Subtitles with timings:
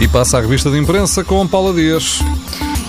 [0.00, 2.20] E passa a revista de imprensa com Paula Dias.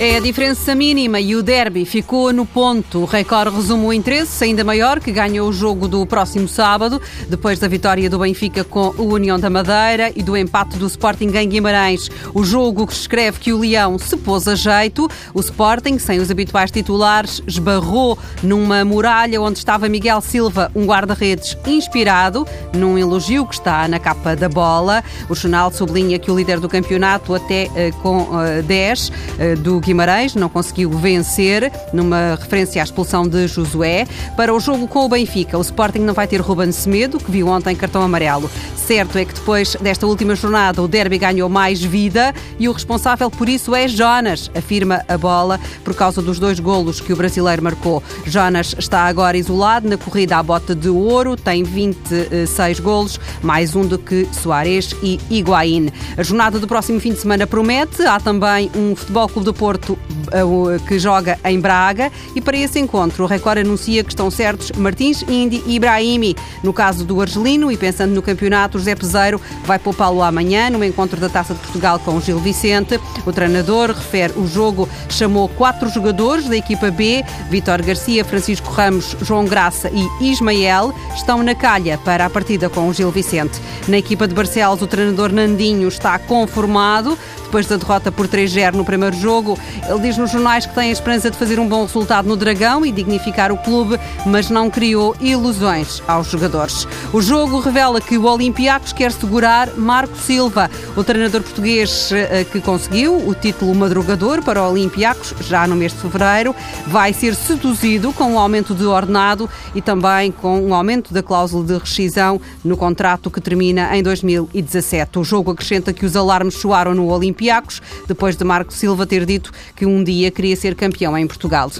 [0.00, 3.00] É a diferença mínima e o derby ficou no ponto.
[3.00, 7.58] O Record resume o interesse ainda maior que ganhou o jogo do próximo sábado, depois
[7.58, 11.48] da vitória do Benfica com o União da Madeira e do empate do Sporting em
[11.48, 12.08] Guimarães.
[12.32, 15.10] O jogo que escreve que o Leão se pôs a jeito.
[15.34, 21.58] O Sporting, sem os habituais titulares, esbarrou numa muralha onde estava Miguel Silva, um guarda-redes
[21.66, 25.02] inspirado, num elogio que está na capa da bola.
[25.28, 29.12] O jornal sublinha que o líder do campeonato, até uh, com uh, 10 uh,
[29.60, 34.06] do Guimarães não conseguiu vencer, numa referência à expulsão de Josué.
[34.36, 37.48] Para o jogo com o Benfica, o Sporting não vai ter Ruben Semedo, que viu
[37.48, 38.50] ontem cartão amarelo.
[38.76, 43.30] Certo é que depois desta última jornada o derby ganhou mais vida e o responsável
[43.30, 47.62] por isso é Jonas, afirma a bola, por causa dos dois golos que o brasileiro
[47.62, 48.02] marcou.
[48.26, 53.86] Jonas está agora isolado na corrida à bota de ouro, tem 26 golos, mais um
[53.86, 55.90] do que Soares e Higuaín.
[56.18, 59.77] A jornada do próximo fim de semana promete, há também um Futebol Clube do Porto
[59.78, 59.98] Porto,
[60.32, 64.72] eh, que joga em Braga, e para esse encontro o Record anuncia que estão certos
[64.72, 66.36] Martins, Indy e Ibrahimi.
[66.62, 71.20] No caso do Argelino, e pensando no campeonato, José Peseiro vai poupá-lo amanhã no encontro
[71.20, 73.00] da Taça de Portugal com o Gil Vicente.
[73.24, 79.16] O treinador refere o jogo, chamou quatro jogadores da equipa B, Vitor Garcia, Francisco Ramos,
[79.22, 83.60] João Graça e Ismael, estão na calha para a partida com o Gil Vicente.
[83.86, 88.84] Na equipa de Barcelos, o treinador Nandinho está conformado, depois da derrota por 3-0 no
[88.84, 89.58] primeiro jogo.
[89.88, 92.84] Ele diz nos jornais que tem a esperança de fazer um bom resultado no Dragão
[92.84, 96.86] e dignificar o clube, mas não criou ilusões aos jogadores.
[97.12, 102.60] O jogo revela que o Olympiacos quer segurar Marco Silva, o treinador português eh, que
[102.60, 106.54] conseguiu o título madrugador para o Olympiacos já no mês de fevereiro,
[106.86, 111.64] vai ser seduzido com um aumento de ordenado e também com um aumento da cláusula
[111.64, 115.18] de rescisão no contrato que termina em 2017.
[115.18, 119.52] O jogo acrescenta que os alarmes soaram no Olympiacos, depois de Marco Silva ter dito
[119.74, 121.70] que um dia queria ser campeão em Portugal.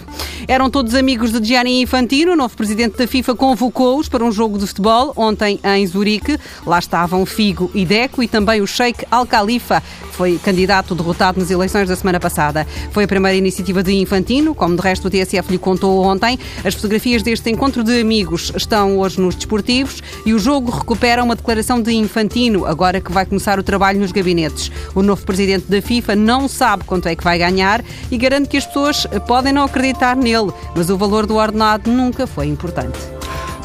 [0.47, 4.57] Eram todos amigos de Gianni Infantino, o novo presidente da FIFA convocou-os para um jogo
[4.57, 6.37] de futebol ontem em Zurique.
[6.65, 11.39] Lá estavam Figo e Deco e também o Sheikh Al Khalifa, que foi candidato derrotado
[11.39, 12.65] nas eleições da semana passada.
[12.91, 16.39] Foi a primeira iniciativa de Infantino, como de resto o TSF lhe contou ontem.
[16.63, 21.35] As fotografias deste encontro de amigos estão hoje nos desportivos e o jogo recupera uma
[21.35, 24.71] declaração de Infantino, agora que vai começar o trabalho nos gabinetes.
[24.95, 28.57] O novo presidente da FIFA não sabe quanto é que vai ganhar e garante que
[28.57, 32.97] as pessoas podem não acreditar nele, mas o valor do ordenado nunca foi importante.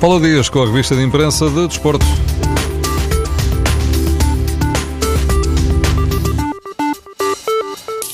[0.01, 2.05] Paulo Dias com a revista de imprensa de Desporto.